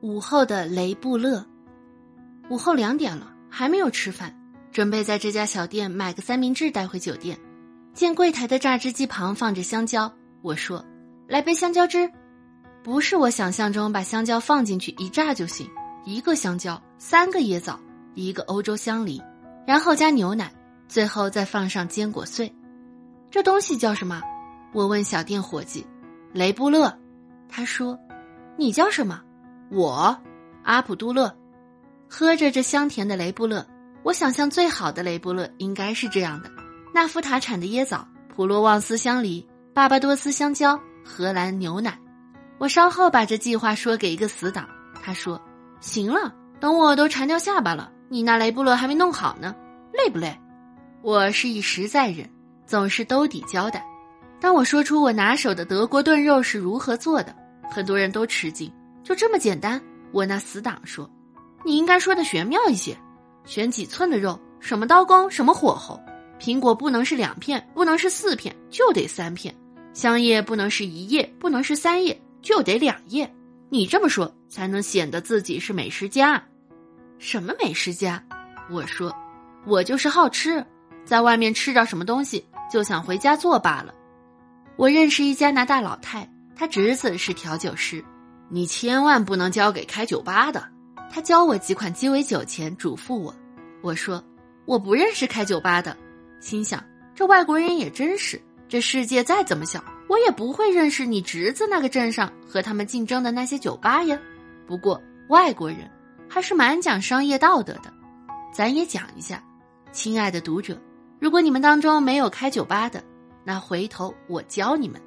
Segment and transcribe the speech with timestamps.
[0.00, 1.44] 午后的雷布勒。
[2.50, 4.32] 午后两点了，还没有吃饭，
[4.70, 7.38] 准备在这家小店买个三明治带回酒店。
[7.94, 10.84] 见柜台的榨汁机旁放着香蕉，我说
[11.26, 12.08] ：“来杯香蕉汁。”
[12.84, 15.68] 不是我想象中把香蕉放进去一榨就行，
[16.04, 17.78] 一个香蕉，三个椰枣，
[18.14, 19.20] 一个欧洲香梨，
[19.66, 20.50] 然后加牛奶，
[20.86, 22.50] 最后再放上坚果碎。
[23.30, 24.22] 这东西叫什么？
[24.72, 25.84] 我问小店伙计。
[26.32, 26.96] 雷布勒，
[27.48, 27.98] 他说
[28.56, 29.20] ：“你叫什么？”
[29.70, 30.16] 我，
[30.62, 31.34] 阿卜杜勒。
[32.08, 33.66] 喝着这香甜的雷布勒，
[34.02, 36.50] 我想象最好的雷布勒应该是这样的：
[36.94, 41.98] 纳夫塔产的椰枣，普罗旺斯香梨，巴巴多斯香蕉，荷兰牛奶。
[42.56, 44.66] 我稍后把这计划说给一个死党，
[45.02, 45.40] 他说
[45.80, 49.54] ：“行了，等我都馋掉下巴了，你那雷布勒还没弄好呢，
[49.92, 50.34] 累不累？”
[51.02, 52.28] 我是一实在人，
[52.66, 53.84] 总是兜底交代。
[54.40, 57.36] 当我说出我拿手的德国炖肉是如何做的，
[57.70, 58.72] 很多人都吃惊。
[59.08, 59.82] 就这么简单？
[60.12, 61.10] 我那死党说
[61.64, 62.94] ：“你应该说的玄妙一些，
[63.46, 65.98] 选几寸的肉，什么刀工，什么火候。
[66.38, 69.54] 苹果不能是两片，不能是四片，就得三片。
[69.94, 73.34] 香叶不能是一叶，不能是三叶，就得两叶。
[73.70, 76.44] 你这么说才能显得自己是美食家。
[77.18, 78.22] 什么美食家？
[78.70, 79.10] 我说，
[79.64, 80.62] 我就是好吃，
[81.06, 83.94] 在外面吃着什么东西就想回家做罢了。
[84.76, 88.04] 我认识一加拿大老太，她侄子是调酒师。
[88.48, 90.62] 你千万不能交给开酒吧的。
[91.10, 93.34] 他教我几款鸡尾酒前嘱咐我。
[93.82, 94.22] 我说
[94.66, 95.96] 我不认识开酒吧的，
[96.40, 96.82] 心想
[97.14, 98.40] 这外国人也真是。
[98.68, 104.18] 这世界再怎么小，我也不会认识你侄子那个镇上和他们竞争的那些酒吧呀。
[104.66, 105.90] 不过外国人
[106.28, 107.90] 还是蛮讲商业道德的。
[108.52, 109.42] 咱也讲一下，
[109.90, 110.78] 亲爱的读者，
[111.18, 113.02] 如果你们当中没有开酒吧的。
[113.44, 115.00] 那回头我教你们，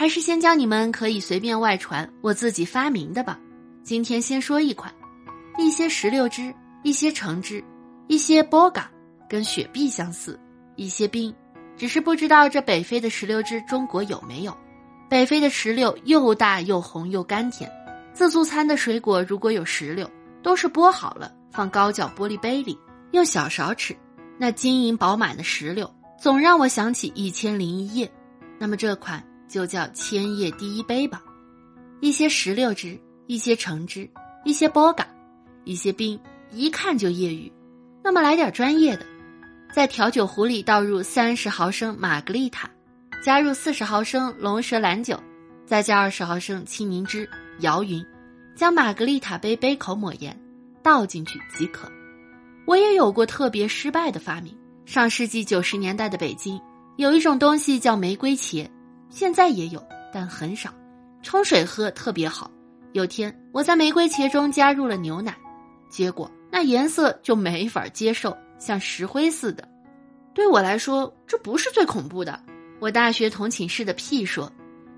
[0.00, 3.38] 还是先教你们可以随便外传我自己发明的吧。
[3.82, 4.90] 今天先说一款，
[5.58, 7.62] 一些石榴汁，一些橙汁，
[8.08, 8.90] 一些波嘎，
[9.28, 10.40] 跟雪碧相似，
[10.74, 11.34] 一些冰，
[11.76, 14.56] 只是不知道这北非的石榴汁中国有没有。
[15.10, 17.70] 北非的石榴又大又红又甘甜，
[18.14, 20.10] 自助餐的水果如果有石榴，
[20.42, 22.78] 都是剥好了放高脚玻璃杯里，
[23.10, 23.94] 用小勺吃，
[24.38, 25.92] 那晶莹饱满的石榴。
[26.18, 28.10] 总让我想起一千零一夜，
[28.58, 31.20] 那么这款就叫千叶第一杯吧。
[32.00, 34.08] 一些石榴汁，一些橙汁，
[34.44, 35.06] 一些波嘎，
[35.64, 36.18] 一些冰，
[36.52, 37.52] 一看就业余。
[38.02, 39.04] 那么来点专业的，
[39.74, 42.70] 在调酒壶里倒入三十毫升玛格丽塔，
[43.22, 45.20] 加入四十毫升龙舌兰酒，
[45.66, 47.28] 再加二十毫升青柠汁，
[47.58, 48.02] 摇匀，
[48.56, 50.34] 将玛格丽塔杯杯口抹盐，
[50.82, 51.90] 倒进去即可。
[52.66, 54.56] 我也有过特别失败的发明。
[54.86, 56.60] 上世纪九十年代的北京，
[56.96, 58.66] 有一种东西叫玫瑰茄，
[59.10, 60.70] 现在也有，但很少。
[61.22, 62.50] 冲水喝特别好。
[62.92, 65.36] 有天我在玫瑰茄中加入了牛奶，
[65.90, 69.68] 结果那颜色就没法接受，像石灰似的。
[70.32, 72.40] 对我来说，这不是最恐怖的。
[72.80, 74.50] 我大学同寝室的屁说，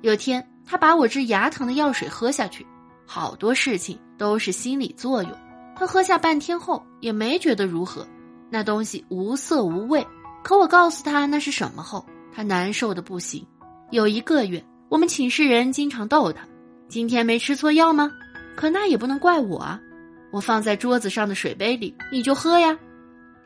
[0.00, 2.66] 有天他把我治牙疼的药水喝下去，
[3.06, 5.32] 好多事情都是心理作用。
[5.76, 8.06] 他喝下半天后也没觉得如何。
[8.48, 10.06] 那东西无色无味，
[10.42, 13.46] 可我告诉他那是什么后，他难受的不行。
[13.90, 16.42] 有一个月，我们寝室人经常逗他
[16.88, 18.10] ：“今天没吃错药吗？”
[18.56, 19.80] 可那也不能怪我啊，
[20.32, 22.76] 我放在桌子上的水杯里，你就喝呀。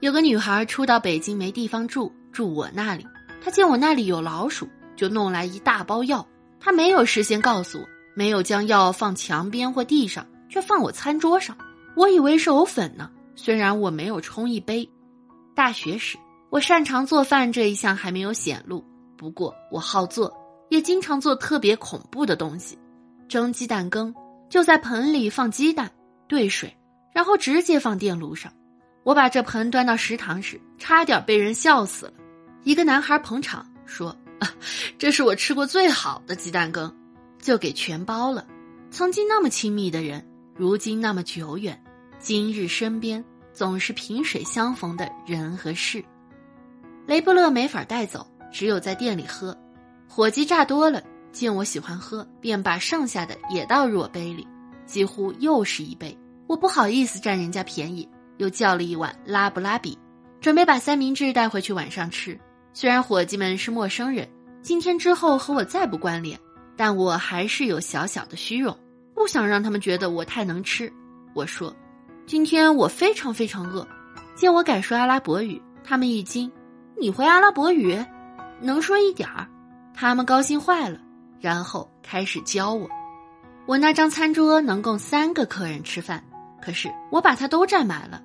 [0.00, 3.04] 有个女孩初到北京没地方住，住我那里。
[3.42, 6.24] 她见我那里有老鼠，就弄来一大包药。
[6.60, 7.84] 她没有事先告诉我，
[8.14, 11.56] 没有将药放墙边或地上，却放我餐桌上。
[11.96, 13.10] 我以为是藕粉呢。
[13.34, 14.88] 虽然我没有冲一杯，
[15.54, 16.16] 大学时
[16.50, 18.84] 我擅长做饭这一项还没有显露。
[19.18, 20.32] 不过我好做，
[20.70, 22.78] 也经常做特别恐怖的东西。
[23.28, 24.14] 蒸鸡蛋羹，
[24.48, 25.90] 就在盆里放鸡蛋，
[26.28, 26.74] 兑水，
[27.12, 28.52] 然后直接放电炉上。
[29.02, 32.12] 我把这盆端到食堂时，差点被人笑死了。
[32.62, 34.54] 一个男孩捧场说：“啊
[34.98, 36.94] 这是我吃过最好的鸡蛋羹。”
[37.40, 38.46] 就给全包了。
[38.90, 41.82] 曾经那么亲密的人，如今那么久远。
[42.18, 46.04] 今日身边总是萍水相逢的人和事，
[47.06, 49.56] 雷布勒没法带走，只有在店里喝。
[50.08, 51.02] 火鸡炸多了，
[51.32, 54.46] 见我喜欢喝，便把剩下的也倒入我杯里，
[54.86, 56.16] 几乎又是一杯。
[56.46, 58.08] 我不好意思占人家便宜，
[58.38, 59.98] 又叫了一碗拉布拉比，
[60.40, 62.38] 准备把三明治带回去晚上吃。
[62.72, 64.28] 虽然伙计们是陌生人，
[64.62, 66.38] 今天之后和我再不关联，
[66.76, 68.76] 但我还是有小小的虚荣，
[69.14, 70.92] 不想让他们觉得我太能吃。
[71.34, 71.74] 我说。
[72.26, 73.88] 今天我非常非常饿，
[74.34, 76.52] 见我敢说阿拉伯语，他们一惊。
[77.00, 77.98] 你会阿拉伯语？
[78.60, 79.46] 能说一点儿？
[79.94, 80.98] 他们高兴坏了，
[81.40, 82.88] 然后开始教我。
[83.66, 86.22] 我那张餐桌能供三个客人吃饭，
[86.62, 88.22] 可是我把它都占满了。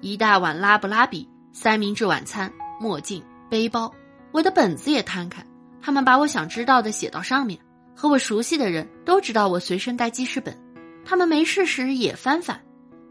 [0.00, 3.92] 一大碗拉布拉比、三明治晚餐、墨镜、背包，
[4.32, 5.44] 我的本子也摊开，
[5.80, 7.58] 他们把我想知道的写到上面。
[7.96, 10.56] 和我熟悉的人都知道我随身带记事本，
[11.04, 12.60] 他们没事时也翻翻，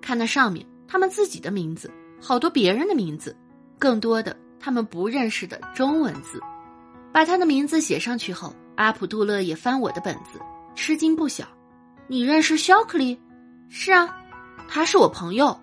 [0.00, 1.92] 看那上面他们自己的名字，
[2.22, 3.36] 好多别人的名字，
[3.78, 6.40] 更多的他们不认识的中文字。
[7.12, 10.40] 把他的名字写上去后，阿普杜勒也翻我的本子，
[10.74, 11.46] 吃惊不小。
[12.06, 13.18] 你认识肖克利？
[13.68, 14.16] 是啊，
[14.68, 15.58] 他是我朋友。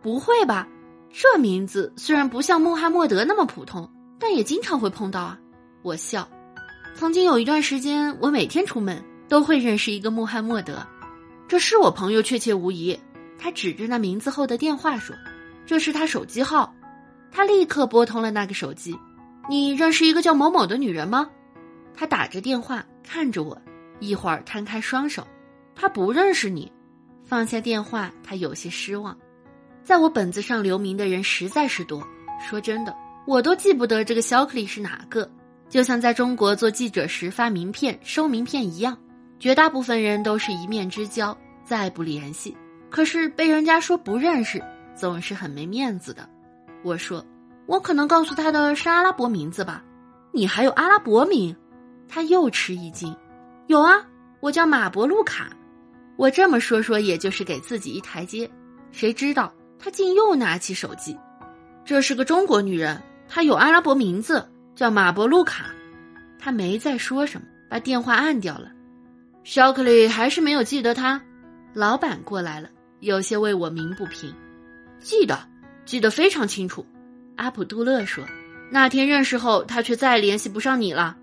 [0.00, 0.66] 不会吧？
[1.12, 5.38] 这名字虽然不像穆罕默德那么普通，但也经常会碰到啊。
[5.82, 6.28] 我笑。
[6.94, 10.86] 曾经有一段时间，我每天出门都会认识一个穆罕默德。
[11.48, 12.98] 这是我朋友，确切无疑。
[13.38, 15.14] 他指着那名字后的电话说
[15.66, 16.74] ：“这是他手机号。”
[17.30, 18.96] 他立刻拨通了那个手机。
[19.48, 21.28] 你认识一个叫某某的女人吗？
[21.94, 23.60] 他打着电话看着我，
[24.00, 25.26] 一会儿摊开双手。
[25.74, 26.70] 他不认识你，
[27.24, 29.16] 放下电话，他有些失望。
[29.82, 32.06] 在我本子上留名的人实在是多，
[32.40, 32.94] 说真的，
[33.26, 35.28] 我都记不得这个肖克利是哪个。
[35.68, 38.96] 就像在中国做记者时发名片、收名片一样，
[39.38, 42.56] 绝大部分人都是一面之交，再不联系。
[42.90, 44.62] 可是被人家说不认识，
[44.94, 46.28] 总是很没面子的。
[46.82, 47.24] 我说，
[47.66, 49.82] 我可能告诉他的是阿拉伯名字吧。
[50.32, 51.54] 你还有阿拉伯名？
[52.08, 53.14] 他又吃一惊。
[53.66, 54.04] 有啊，
[54.40, 55.50] 我叫马伯路卡。
[56.16, 58.50] 我这么说说，也就是给自己一台阶。
[58.90, 61.16] 谁知道他竟又拿起手机，
[61.84, 65.66] 这是个中国女人，她有阿拉伯名字，叫马伯路卡。
[66.38, 68.70] 他没再说什么，把电话按掉了。
[69.44, 71.20] 肖克利还是没有记得他。
[71.72, 72.68] 老板过来了，
[73.00, 74.34] 有些为我鸣不平。
[74.98, 75.38] 记得，
[75.86, 76.84] 记得非常清楚。
[77.36, 78.24] 阿普杜勒说，
[78.70, 81.16] 那天认识后，他却再联系不上你了。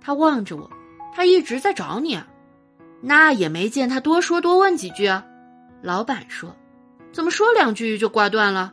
[0.00, 0.70] 他望着我，
[1.14, 2.26] 他一直在找你啊。
[3.00, 5.24] 那也没见他多说多问几句啊，
[5.82, 6.56] 老板说，
[7.12, 8.72] 怎么说两句就挂断了？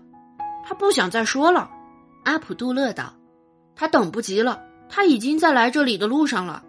[0.64, 1.70] 他不想再说了。
[2.24, 3.14] 阿普杜勒道，
[3.76, 6.64] 他等不及了，他已经在来这里的路上了。